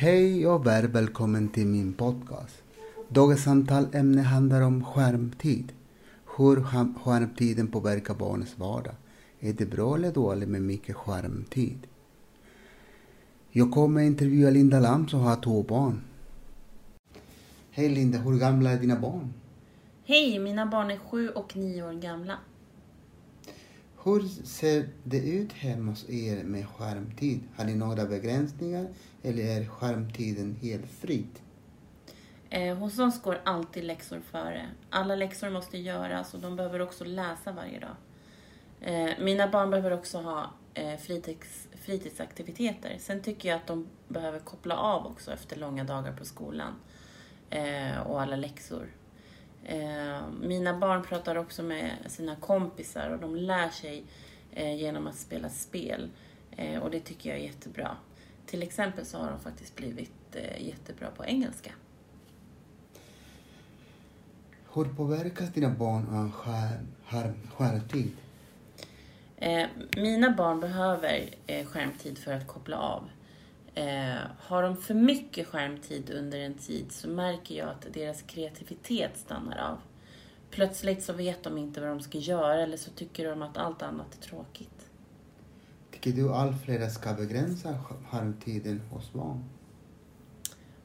[0.00, 2.62] Hej och väl välkommen till min podcast.
[3.08, 5.72] Dagens samtalämne handlar om skärmtid.
[6.36, 6.62] Hur
[7.04, 8.94] skärmtiden påverkar barnets vardag.
[9.40, 11.86] Är det bra eller dåligt med mycket skärmtid?
[13.50, 16.00] Jag kommer intervjua Linda Lam som har två barn.
[17.70, 19.32] Hej Linda, hur gamla är dina barn?
[20.04, 22.38] Hej, mina barn är sju och nio år gamla.
[24.04, 27.40] Hur ser det ut hemma hos er med skärmtid?
[27.56, 28.86] Har ni några begränsningar
[29.22, 31.42] eller är skärmtiden helt fritt?
[32.50, 34.66] Eh, hos oss går alltid läxor före.
[34.90, 37.96] Alla läxor måste göras och de behöver också läsa varje dag.
[38.80, 42.96] Eh, mina barn behöver också ha eh, fritids, fritidsaktiviteter.
[42.98, 46.74] Sen tycker jag att de behöver koppla av också efter långa dagar på skolan
[47.50, 48.86] eh, och alla läxor.
[49.64, 54.04] Eh, mina barn pratar också med sina kompisar och de lär sig
[54.52, 56.10] eh, genom att spela spel.
[56.56, 57.96] Eh, och det tycker jag är jättebra.
[58.46, 61.70] Till exempel så har de faktiskt blivit jättebra på engelska.
[64.74, 66.32] Hur påverkas dina barn av
[67.56, 68.16] skärmtid?
[69.96, 71.30] Mina barn behöver
[71.64, 73.10] skärmtid för att koppla av.
[73.74, 79.18] Eh, har de för mycket skärmtid under en tid så märker jag att deras kreativitet
[79.18, 79.78] stannar av.
[80.50, 83.82] Plötsligt så vet de inte vad de ska göra eller så tycker de att allt
[83.82, 84.90] annat är tråkigt.
[85.90, 87.78] Tycker du allt fler ska begränsa
[88.10, 89.44] skärmtiden hos barn?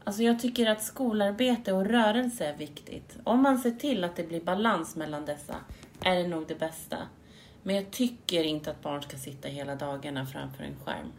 [0.03, 3.17] Alltså jag tycker att skolarbete och rörelse är viktigt.
[3.23, 5.55] Om man ser till att det blir balans mellan dessa
[6.01, 6.97] är det nog det bästa.
[7.63, 11.11] Men jag tycker inte att barn ska sitta hela dagarna framför en skärm.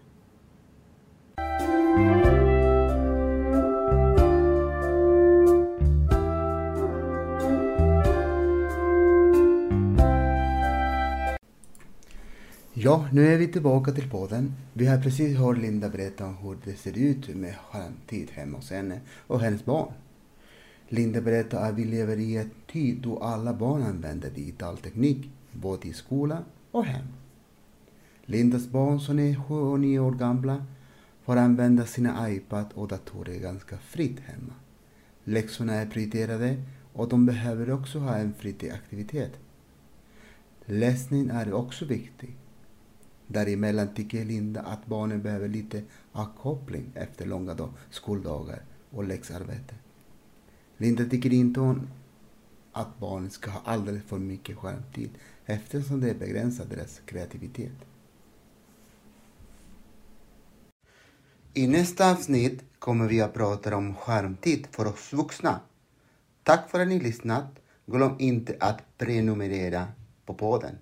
[12.79, 14.55] Ja, nu är vi tillbaka till podden.
[14.73, 18.71] Vi har precis hört Linda berätta om hur det ser ut med skärmtid hemma hos
[18.71, 19.93] henne och hennes barn.
[20.89, 25.89] Linda berättar att vi lever i en tid då alla barn använder digital teknik, både
[25.89, 26.39] i skola
[26.71, 27.07] och hem.
[28.25, 30.65] Lindas barn som är sju och nio år gamla
[31.27, 34.53] får använda sina iPad och datorer ganska fritt hemma.
[35.25, 39.33] Läxorna är prioriterade och de behöver också ha en fritidsaktivitet.
[40.65, 42.37] Läsning är också viktig.
[43.27, 45.83] Däremellan tycker Linda att barnen behöver lite
[46.13, 49.75] avkoppling efter långa skoldagar och läxarbete.
[50.77, 51.89] Linda tycker inte om
[52.73, 55.11] att barnen ska ha alldeles för mycket skärmtid
[55.47, 57.96] eftersom det begränsar deras kreativitet.
[61.59, 65.61] I nästa avsnitt kommer vi att prata om skärmtid för oss vuxna.
[66.43, 67.45] Tack för att ni lyssnat.
[67.87, 69.87] Glöm inte att prenumerera
[70.27, 70.79] på podden.